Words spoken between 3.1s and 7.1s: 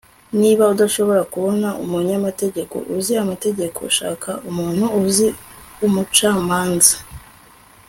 amategeko, shaka umuntu uzi umucamanza. (mrshoval